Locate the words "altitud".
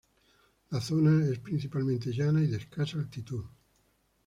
2.97-3.45